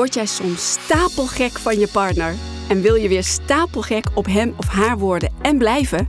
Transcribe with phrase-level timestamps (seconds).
[0.00, 2.34] Word jij soms stapelgek van je partner?
[2.68, 6.08] En wil je weer stapelgek op hem of haar worden en blijven?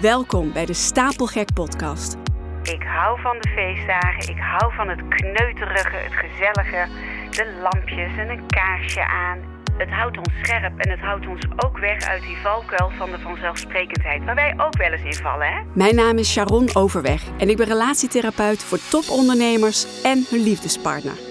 [0.00, 2.16] Welkom bij de Stapelgek Podcast.
[2.62, 6.86] Ik hou van de feestdagen, ik hou van het kneuterige, het gezellige,
[7.30, 9.38] de lampjes en een kaarsje aan.
[9.78, 13.18] Het houdt ons scherp en het houdt ons ook weg uit die valkuil van de
[13.18, 15.60] vanzelfsprekendheid, waar wij ook wel eens in vallen, hè?
[15.72, 21.25] Mijn naam is Sharon Overweg en ik ben relatietherapeut voor topondernemers en hun liefdespartner.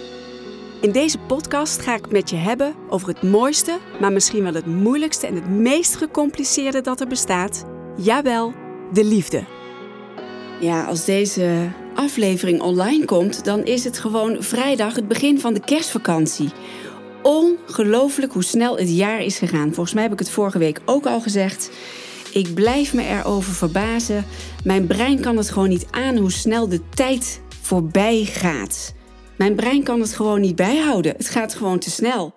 [0.81, 4.65] In deze podcast ga ik met je hebben over het mooiste, maar misschien wel het
[4.65, 7.65] moeilijkste en het meest gecompliceerde dat er bestaat.
[7.98, 8.53] Jawel,
[8.93, 9.43] de liefde.
[10.59, 15.59] Ja, als deze aflevering online komt, dan is het gewoon vrijdag, het begin van de
[15.59, 16.49] kerstvakantie.
[17.23, 19.73] Ongelooflijk hoe snel het jaar is gegaan.
[19.73, 21.71] Volgens mij heb ik het vorige week ook al gezegd.
[22.34, 24.26] Ik blijf me erover verbazen.
[24.63, 28.93] Mijn brein kan het gewoon niet aan hoe snel de tijd voorbij gaat.
[29.37, 31.13] Mijn brein kan het gewoon niet bijhouden.
[31.17, 32.35] Het gaat gewoon te snel.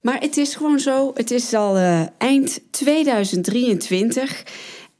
[0.00, 1.10] Maar het is gewoon zo.
[1.14, 4.44] Het is al uh, eind 2023.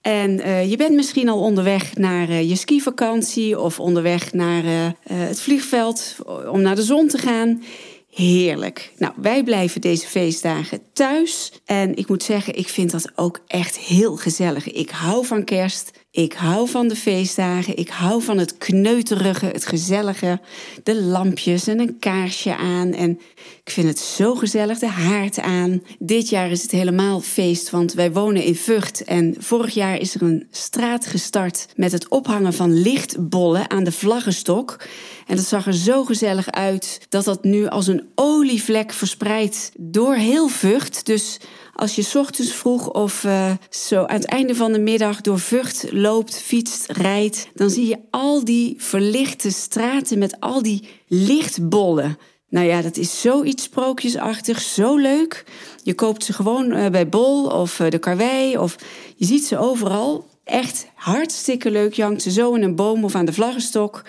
[0.01, 5.41] En uh, je bent misschien al onderweg naar uh, je skivakantie of onderweg naar het
[5.41, 6.17] vliegveld
[6.51, 7.63] om naar de zon te gaan.
[8.11, 8.93] Heerlijk.
[8.99, 11.53] Nou, wij blijven deze feestdagen thuis.
[11.65, 14.73] En ik moet zeggen, ik vind dat ook echt heel gezellig.
[14.73, 15.91] Ik hou van kerst.
[16.15, 17.77] Ik hou van de feestdagen.
[17.77, 20.41] Ik hou van het kneuterige, het gezellige.
[20.83, 22.93] De lampjes en een kaarsje aan.
[22.93, 23.21] En
[23.65, 25.83] ik vind het zo gezellig, de haard aan.
[25.99, 29.05] Dit jaar is het helemaal feest, want wij wonen in Vught.
[29.05, 33.93] En vorig jaar is er een straat gestart met het ophangen van lichtbollen aan de
[33.93, 34.77] vlaggenstok.
[35.27, 40.15] En dat zag er zo gezellig uit dat dat nu als een olievlek verspreidt door
[40.15, 41.07] heel Vught.
[41.07, 41.39] Dus
[41.75, 45.87] als je ochtends vroeg of uh, zo aan het einde van de middag door Vught
[45.91, 52.19] loopt, fietst, rijdt, dan zie je al die verlichte straten met al die lichtbollen.
[52.49, 55.45] Nou ja, dat is zoiets sprookjesachtig, zo leuk.
[55.83, 58.77] Je koopt ze gewoon uh, bij Bol of uh, de Karwei of
[59.17, 60.27] je ziet ze overal.
[60.45, 61.95] Echt hartstikke leuk.
[61.95, 64.03] Je ze zo in een boom of aan de vlaggenstok.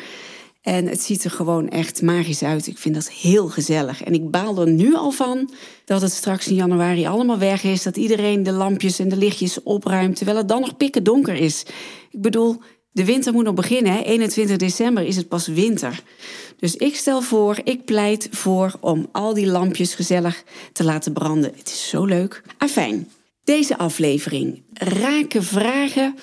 [0.66, 2.68] En het ziet er gewoon echt magisch uit.
[2.68, 4.03] Ik vind dat heel gezellig.
[4.03, 5.50] En ik baal er nu al van
[5.86, 7.84] dat het straks in januari allemaal weg is.
[7.84, 10.16] Dat iedereen de lampjes en de lichtjes opruimt.
[10.16, 11.64] Terwijl het dan nog pikken donker is.
[12.12, 12.62] Ik bedoel,
[12.92, 13.94] de winter moet nog beginnen.
[13.94, 14.02] Hè?
[14.02, 16.04] 21 december is het pas winter.
[16.59, 20.44] Dus ik stel voor, ik pleit voor om al die lampjes gezellig
[20.74, 21.52] te laten branden.
[21.58, 22.42] Het is zo leuk.
[22.58, 23.09] Afijn,
[23.44, 24.64] deze aflevering.
[24.74, 26.16] Raken vragen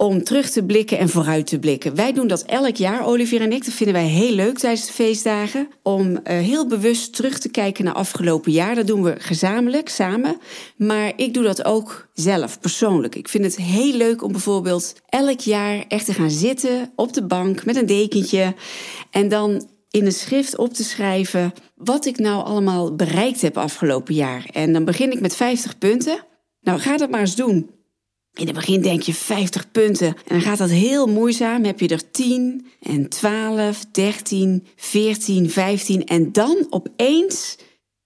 [0.00, 1.94] om terug te blikken en vooruit te blikken.
[1.94, 3.64] Wij doen dat elk jaar, Olivier en ik.
[3.64, 5.68] Dat vinden wij heel leuk tijdens de feestdagen.
[5.82, 8.74] Om uh, heel bewust terug te kijken naar afgelopen jaar.
[8.74, 10.36] Dat doen we gezamenlijk, samen.
[10.76, 13.14] Maar ik doe dat ook zelf, persoonlijk.
[13.14, 17.26] Ik vind het heel leuk om bijvoorbeeld elk jaar echt te gaan zitten op de
[17.26, 18.54] bank met een dekentje.
[19.10, 24.14] En dan in een schrift op te schrijven wat ik nou allemaal bereikt heb afgelopen
[24.14, 24.46] jaar.
[24.52, 26.24] En dan begin ik met 50 punten.
[26.60, 27.79] Nou, ga dat maar eens doen.
[28.34, 31.64] In het begin denk je 50 punten en dan gaat dat heel moeizaam.
[31.64, 37.56] Heb je er 10 en 12, 13, 14, 15 en dan opeens,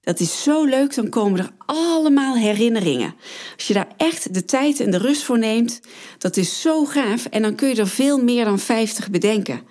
[0.00, 3.14] dat is zo leuk, dan komen er allemaal herinneringen.
[3.56, 5.80] Als je daar echt de tijd en de rust voor neemt,
[6.18, 9.62] dat is zo gaaf en dan kun je er veel meer dan 50 bedenken.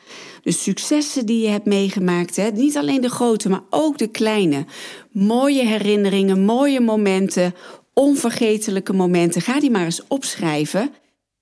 [0.44, 2.50] De successen die je hebt meegemaakt, hè?
[2.50, 4.66] niet alleen de grote, maar ook de kleine.
[5.12, 7.54] Mooie herinneringen, mooie momenten,
[7.94, 9.42] onvergetelijke momenten.
[9.42, 10.92] Ga die maar eens opschrijven.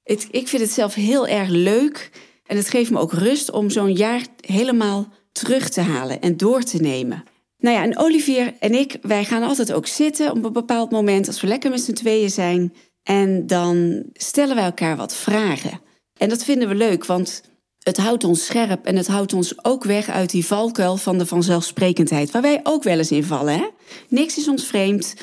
[0.04, 2.10] Het, ik vind het zelf heel erg leuk.
[2.46, 6.62] En het geeft me ook rust om zo'n jaar helemaal terug te halen en door
[6.64, 7.24] te nemen.
[7.58, 11.28] Nou ja, en Olivier en ik, wij gaan altijd ook zitten op een bepaald moment
[11.28, 12.74] als we lekker met z'n tweeën zijn.
[13.04, 15.82] En dan stellen wij elkaar wat vragen.
[16.18, 17.42] En dat vinden we leuk, want
[17.84, 21.26] het houdt ons scherp en het houdt ons ook weg uit die valkuil van de
[21.26, 23.54] vanzelfsprekendheid, waar wij ook wel eens in vallen.
[23.54, 23.68] Hè?
[24.10, 25.14] Niks is ons vreemd,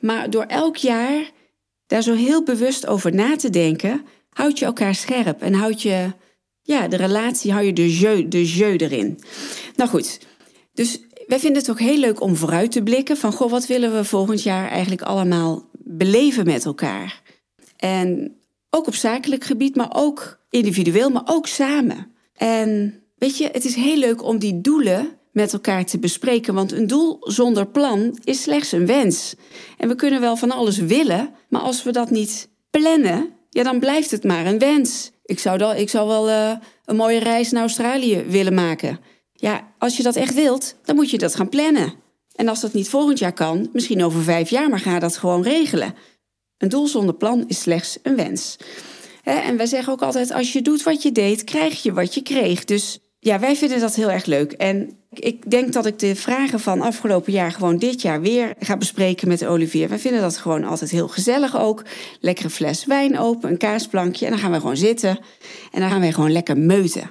[0.00, 1.30] maar door elk jaar
[1.86, 6.12] daar zo heel bewust over na te denken, houd je elkaar scherp en houd je
[6.62, 9.20] ja, de relatie, hou je de jeu, de jeu erin.
[9.76, 10.18] Nou goed,
[10.72, 13.96] dus wij vinden het ook heel leuk om vooruit te blikken van goh, wat willen
[13.96, 17.22] we volgend jaar eigenlijk allemaal beleven met elkaar?
[17.76, 18.36] En
[18.70, 22.12] ook op zakelijk gebied, maar ook individueel, maar ook samen.
[22.34, 26.72] En weet je, het is heel leuk om die doelen met elkaar te bespreken, want
[26.72, 29.34] een doel zonder plan is slechts een wens.
[29.78, 33.78] En we kunnen wel van alles willen, maar als we dat niet plannen, ja, dan
[33.78, 35.10] blijft het maar een wens.
[35.24, 36.52] Ik zou, dan, ik zou wel uh,
[36.84, 38.98] een mooie reis naar Australië willen maken.
[39.32, 41.94] Ja, als je dat echt wilt, dan moet je dat gaan plannen.
[42.34, 45.42] En als dat niet volgend jaar kan, misschien over vijf jaar, maar ga dat gewoon
[45.42, 45.94] regelen.
[46.58, 48.56] Een doel zonder plan is slechts een wens.
[49.26, 52.22] En wij zeggen ook altijd: als je doet wat je deed, krijg je wat je
[52.22, 52.64] kreeg.
[52.64, 54.52] Dus Ja, wij vinden dat heel erg leuk.
[54.52, 58.76] En ik denk dat ik de vragen van afgelopen jaar gewoon dit jaar weer ga
[58.76, 59.88] bespreken met Olivier.
[59.88, 61.82] Wij vinden dat gewoon altijd heel gezellig ook.
[62.20, 64.24] Lekkere fles wijn open, een kaasplankje.
[64.24, 65.18] En dan gaan we gewoon zitten.
[65.72, 67.10] En dan gaan wij gewoon lekker meuten.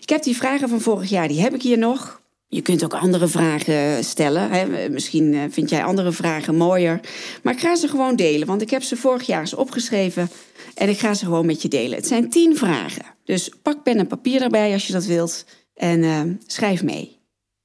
[0.00, 2.20] Ik heb die vragen van vorig jaar, die heb ik hier nog.
[2.50, 4.50] Je kunt ook andere vragen stellen.
[4.50, 4.88] Hè.
[4.88, 7.00] Misschien eh, vind jij andere vragen mooier.
[7.42, 10.30] Maar ik ga ze gewoon delen, want ik heb ze vorig jaar eens opgeschreven.
[10.74, 11.96] En ik ga ze gewoon met je delen.
[11.98, 13.04] Het zijn tien vragen.
[13.24, 15.44] Dus pak pen en papier erbij als je dat wilt.
[15.74, 17.18] En uh, schrijf mee.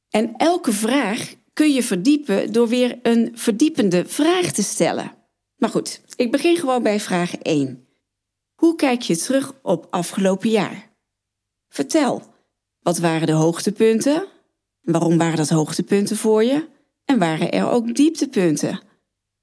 [0.09, 5.11] En elke vraag kun je verdiepen door weer een verdiepende vraag te stellen.
[5.57, 7.87] Maar goed, ik begin gewoon bij vraag 1.
[8.55, 10.91] Hoe kijk je terug op afgelopen jaar?
[11.69, 12.21] Vertel,
[12.79, 14.27] wat waren de hoogtepunten?
[14.83, 16.67] Waarom waren dat hoogtepunten voor je?
[17.05, 18.81] En waren er ook dieptepunten?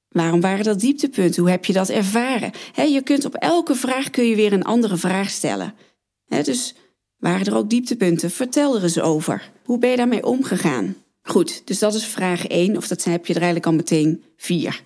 [0.08, 1.42] Waarom waren dat dieptepunten?
[1.42, 2.52] Hoe heb je dat ervaren?
[2.74, 5.74] je kunt op elke vraag kun je weer een andere vraag stellen.
[6.26, 6.74] dus
[7.16, 8.30] waren er ook dieptepunten?
[8.30, 9.50] Vertel er eens over.
[9.64, 10.96] Hoe ben je daarmee omgegaan?
[11.22, 14.82] Goed, dus dat is vraag 1, of dat heb je er eigenlijk al meteen 4.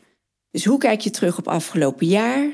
[0.50, 2.46] Dus hoe kijk je terug op afgelopen jaar?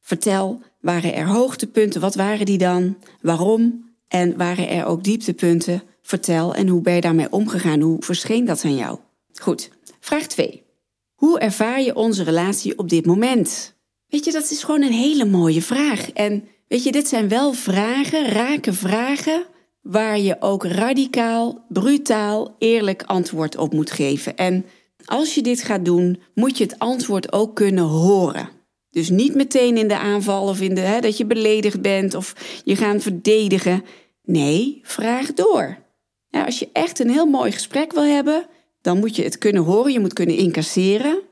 [0.00, 2.00] Vertel, waren er hoogtepunten?
[2.00, 2.96] Wat waren die dan?
[3.20, 3.88] Waarom?
[4.08, 5.82] En waren er ook dieptepunten?
[6.02, 7.80] Vertel en hoe ben je daarmee omgegaan?
[7.80, 8.98] Hoe verscheen dat aan jou?
[9.40, 9.70] Goed,
[10.00, 10.62] vraag 2.
[11.14, 13.74] Hoe ervaar je onze relatie op dit moment?
[14.08, 16.12] Weet je, dat is gewoon een hele mooie vraag.
[16.12, 19.44] En weet je, dit zijn wel vragen, rake vragen,
[19.82, 24.36] waar je ook radicaal, brutaal, eerlijk antwoord op moet geven.
[24.36, 24.64] En
[25.04, 28.48] als je dit gaat doen, moet je het antwoord ook kunnen horen.
[28.90, 32.34] Dus niet meteen in de aanval of in de, hè, dat je beledigd bent of
[32.64, 33.84] je gaan verdedigen.
[34.24, 35.78] Nee, vraag door.
[36.30, 38.46] Als je echt een heel mooi gesprek wil hebben,
[38.80, 41.22] dan moet je het kunnen horen, je moet kunnen incasseren.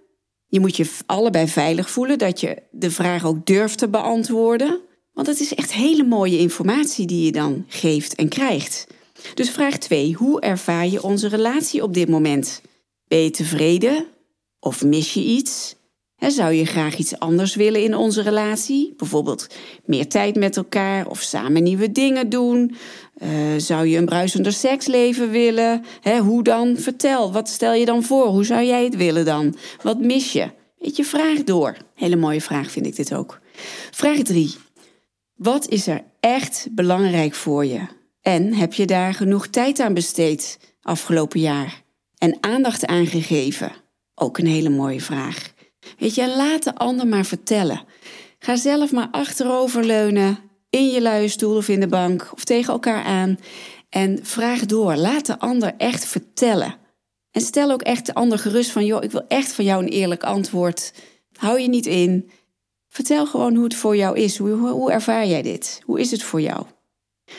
[0.49, 4.81] Je moet je allebei veilig voelen, dat je de vraag ook durft te beantwoorden.
[5.13, 8.87] Want het is echt hele mooie informatie die je dan geeft en krijgt.
[9.35, 10.15] Dus vraag 2.
[10.15, 12.63] Hoe ervaar je onze relatie op dit moment?
[13.09, 14.07] Ben je tevreden?
[14.61, 15.77] Of mis je iets?
[16.27, 18.95] Zou je graag iets anders willen in onze relatie?
[18.97, 19.47] Bijvoorbeeld
[19.85, 22.77] meer tijd met elkaar of samen nieuwe dingen doen?
[23.23, 25.85] Uh, zou je een bruisender seksleven willen?
[26.23, 26.77] hoe dan?
[26.77, 28.27] Vertel, wat stel je dan voor?
[28.27, 29.57] Hoe zou jij het willen dan?
[29.83, 30.51] Wat mis je?
[30.79, 31.77] Weet je, vraag door.
[31.95, 33.41] Hele mooie vraag vind ik dit ook.
[33.91, 34.55] Vraag 3.
[35.35, 37.81] Wat is er echt belangrijk voor je?
[38.21, 41.83] En heb je daar genoeg tijd aan besteed afgelopen jaar?
[42.19, 43.73] En aandacht aan gegeven?
[44.15, 45.53] Ook een hele mooie vraag.
[45.99, 47.85] Weet je, laat de ander maar vertellen.
[48.39, 50.39] Ga zelf maar achteroverleunen
[50.71, 53.39] in je luie stoel of in de bank of tegen elkaar aan
[53.89, 54.97] en vraag door.
[54.97, 56.75] Laat de ander echt vertellen.
[57.31, 59.89] En stel ook echt de ander gerust van, joh, ik wil echt van jou een
[59.89, 60.93] eerlijk antwoord.
[61.33, 62.31] Hou je niet in.
[62.89, 64.39] Vertel gewoon hoe het voor jou is.
[64.39, 65.81] Hoe, hoe ervaar jij dit?
[65.85, 66.67] Hoe is het voor jou?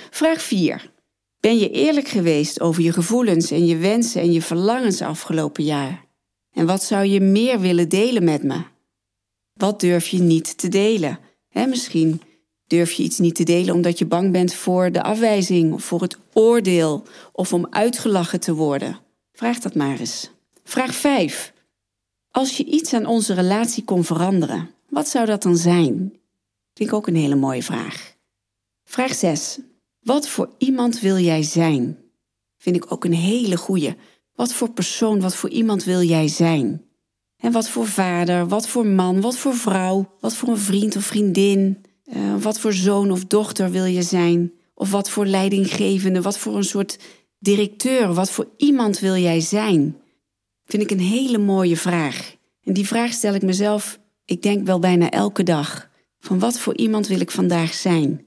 [0.10, 0.92] Vraag 4.
[1.40, 6.08] Ben je eerlijk geweest over je gevoelens en je wensen en je verlangens afgelopen jaar?
[6.60, 8.64] En wat zou je meer willen delen met me?
[9.54, 11.20] Wat durf je niet te delen?
[11.52, 12.22] misschien
[12.68, 16.02] durf je iets niet te delen omdat je bang bent voor de afwijzing of voor
[16.02, 19.00] het oordeel of om uitgelachen te worden.
[19.32, 20.30] Vraag dat maar eens.
[20.64, 21.54] Vraag 5.
[22.32, 25.96] Als je iets aan onze relatie kon veranderen, wat zou dat dan zijn?
[26.74, 28.16] Vind ik ook een hele mooie vraag.
[28.84, 29.60] Vraag 6.
[30.00, 31.98] Wat voor iemand wil jij zijn?
[32.58, 33.96] Vind ik ook een hele goeie.
[34.40, 36.86] Wat voor persoon, wat voor iemand wil jij zijn?
[37.38, 41.04] En wat voor vader, wat voor man, wat voor vrouw, wat voor een vriend of
[41.04, 44.54] vriendin, uh, wat voor zoon of dochter wil je zijn?
[44.74, 47.00] Of wat voor leidinggevende, wat voor een soort
[47.40, 49.98] directeur, wat voor iemand wil jij zijn?
[50.66, 52.36] Vind ik een hele mooie vraag.
[52.64, 55.90] En die vraag stel ik mezelf, ik denk wel bijna elke dag.
[56.20, 58.26] Van wat voor iemand wil ik vandaag zijn?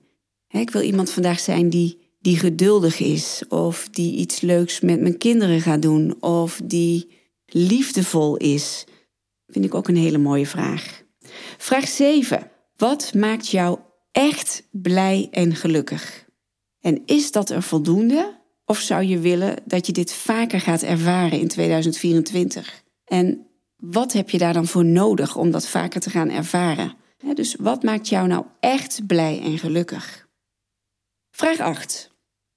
[0.49, 5.19] ik wil iemand vandaag zijn die die geduldig is, of die iets leuks met mijn
[5.19, 7.09] kinderen gaat doen, of die
[7.47, 8.85] liefdevol is?
[9.47, 11.02] Vind ik ook een hele mooie vraag.
[11.59, 12.50] Vraag 7.
[12.76, 13.79] Wat maakt jou
[14.12, 16.25] echt blij en gelukkig?
[16.81, 18.41] En is dat er voldoende?
[18.64, 22.83] Of zou je willen dat je dit vaker gaat ervaren in 2024?
[23.05, 26.95] En wat heb je daar dan voor nodig om dat vaker te gaan ervaren?
[27.35, 30.29] Dus wat maakt jou nou echt blij en gelukkig?
[31.31, 32.12] Vraag 8.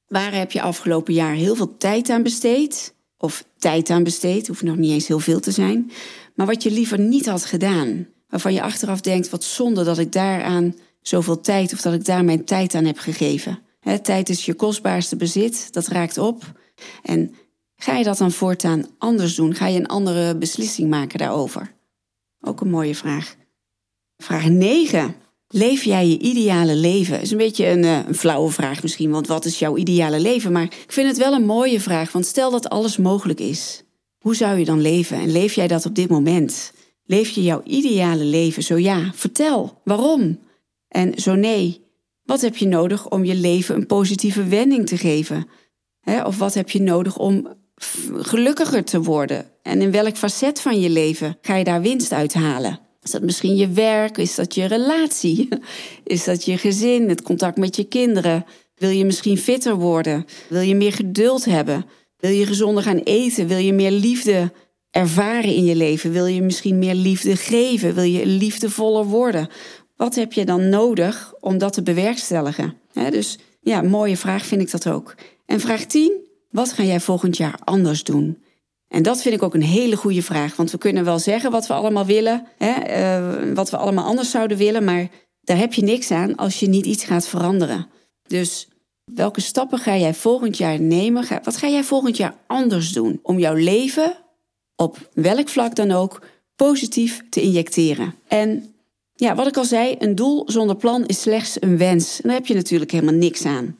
[0.07, 2.95] Waar heb je afgelopen jaar heel veel tijd aan besteed?
[3.17, 5.91] Of tijd aan besteed, hoeft nog niet eens heel veel te zijn.
[6.35, 8.07] Maar wat je liever niet had gedaan.
[8.29, 12.23] Waarvan je achteraf denkt, wat zonde dat ik daaraan zoveel tijd of dat ik daar
[12.23, 13.59] mijn tijd aan heb gegeven.
[14.01, 16.43] tijd is je kostbaarste bezit, dat raakt op.
[17.03, 17.35] En
[17.75, 19.55] ga je dat dan voortaan anders doen?
[19.55, 21.73] Ga je een andere beslissing maken daarover?
[22.41, 23.35] Ook een mooie vraag.
[24.17, 25.15] Vraag 9.
[25.47, 27.21] Leef jij je ideale leven?
[27.21, 30.51] Is een beetje een, eh, een, flauwe vraag misschien, want wat is jouw ideale leven?
[30.51, 33.83] Maar ik vind het wel een mooie vraag, want stel dat alles mogelijk is.
[34.19, 36.73] Hoe zou je dan leven en leef jij dat op dit moment?
[37.05, 38.63] Leef je jouw ideale leven?
[38.63, 39.81] Zo ja, vertel.
[39.83, 40.39] Waarom?
[40.87, 41.85] En zo nee,
[42.23, 45.47] wat heb je nodig om je leven een positieve wending te geven?
[46.25, 47.47] of wat heb je nodig om
[48.13, 49.45] gelukkiger te worden?
[49.61, 52.84] En in welk facet van je leven ga je daar winst uit halen?
[53.05, 54.17] Is dat misschien je werk?
[54.17, 55.47] Is dat je relatie?
[56.03, 58.45] Is dat je gezin, het contact met je kinderen?
[58.75, 60.25] Wil je misschien fitter worden?
[60.49, 61.85] Wil je meer geduld hebben?
[62.17, 63.47] Wil je gezonder gaan eten?
[63.47, 64.51] Wil je meer liefde
[64.91, 66.11] ervaren in je leven?
[66.11, 67.93] Wil je misschien meer liefde geven?
[67.93, 69.49] Wil je liefdevoller worden?
[69.95, 72.73] Wat heb je dan nodig om dat te bewerkstelligen?
[73.09, 75.15] dus ja, mooie vraag vind ik dat ook.
[75.45, 76.11] En vraag 10.
[76.51, 78.43] Wat ga jij volgend jaar anders doen?
[78.95, 80.55] En dat vind ik ook een hele goede vraag.
[80.55, 82.73] Want we kunnen wel zeggen wat we allemaal willen, hè,
[83.43, 85.07] uh, wat we allemaal anders zouden willen, maar
[85.41, 87.87] daar heb je niks aan als je niet iets gaat veranderen.
[88.27, 88.67] Dus
[89.13, 91.27] welke stappen ga jij volgend jaar nemen?
[91.43, 94.17] Wat ga jij volgend jaar anders doen om jouw leven,
[94.75, 96.21] op welk vlak dan ook,
[96.55, 98.13] positief te injecteren?
[98.27, 98.75] En
[99.13, 102.21] ja, wat ik al zei, een doel zonder plan is slechts een wens.
[102.21, 103.77] En daar heb je natuurlijk helemaal niks aan.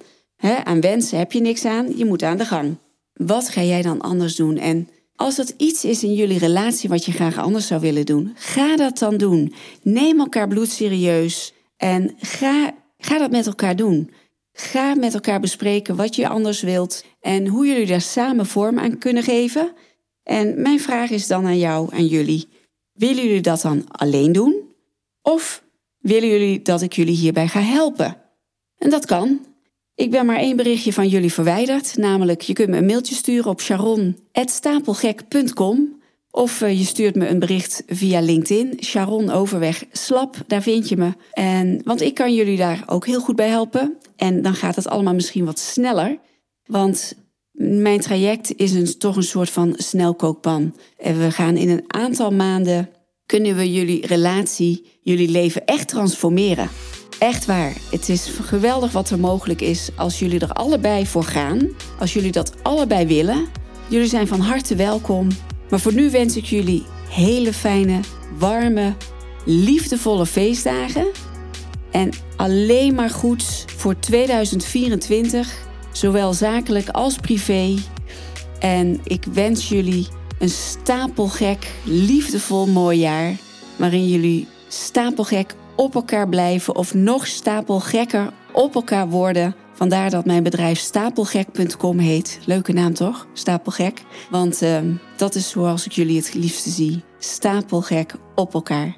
[0.64, 2.78] aan wensen heb je niks aan, je moet aan de gang.
[3.14, 4.58] Wat ga jij dan anders doen?
[4.58, 8.32] En als dat iets is in jullie relatie wat je graag anders zou willen doen,
[8.36, 9.54] ga dat dan doen.
[9.82, 14.12] Neem elkaar bloedserieus en ga, ga dat met elkaar doen.
[14.52, 18.98] Ga met elkaar bespreken wat je anders wilt en hoe jullie daar samen vorm aan
[18.98, 19.74] kunnen geven.
[20.24, 22.48] En mijn vraag is dan aan jou en jullie:
[22.94, 24.74] willen jullie dat dan alleen doen?
[25.22, 25.64] Of
[25.98, 28.18] willen jullie dat ik jullie hierbij ga helpen?
[28.78, 29.40] En dat kan.
[29.96, 33.52] Ik ben maar één berichtje van jullie verwijderd, namelijk je kunt me een mailtje sturen
[33.52, 35.96] op sharon.stapelgek.com
[36.36, 40.98] of eh, je stuurt me een bericht via LinkedIn, Sharon Overweg Slap, daar vind je
[40.98, 41.14] me.
[41.32, 43.98] En, want ik kan jullie daar ook heel goed bij helpen.
[44.16, 46.18] En dan gaat het allemaal misschien wat sneller,
[46.66, 47.14] want
[47.52, 50.75] mijn traject is een, toch een soort van snelkookpan.
[50.98, 52.90] En we gaan in een aantal maanden,
[53.25, 56.70] kunnen we jullie relatie, jullie leven echt transformeren.
[57.20, 57.74] Echt waar.
[57.91, 61.70] Het is geweldig wat er mogelijk is als jullie er allebei voor gaan.
[62.00, 63.48] Als jullie dat allebei willen.
[63.88, 65.27] Jullie zijn van harte welkom.
[65.70, 68.00] Maar voor nu wens ik jullie hele fijne,
[68.38, 68.94] warme,
[69.46, 71.08] liefdevolle feestdagen.
[71.91, 77.75] En alleen maar goed voor 2024, zowel zakelijk als privé.
[78.60, 80.08] En ik wens jullie
[80.39, 83.36] een stapelgek, liefdevol mooi jaar.
[83.75, 89.56] Waarin jullie stapelgek op elkaar blijven of nog stapelgekker op elkaar worden.
[89.74, 92.39] Vandaar dat mijn bedrijf stapelgek.com heet.
[92.46, 93.27] Leuke naam toch?
[93.34, 94.01] Stapelgek.
[94.30, 94.80] Want uh,
[95.18, 97.04] dat is zoals ik jullie het liefste zie.
[97.20, 98.98] Stapelgek op elkaar.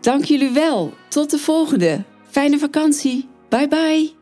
[0.00, 0.92] Dank jullie wel.
[1.08, 2.04] Tot de volgende.
[2.30, 3.28] Fijne vakantie.
[3.48, 4.19] Bye bye.